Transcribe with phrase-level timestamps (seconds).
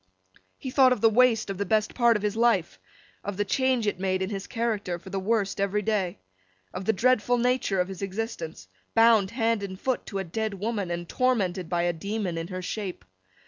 [0.57, 2.79] He thought of the waste of the best part of his life,
[3.23, 6.17] of the change it made in his character for the worse every day,
[6.73, 10.89] of the dreadful nature of his existence, bound hand and foot, to a dead woman,
[10.89, 13.05] and tormented by a demon in her shape.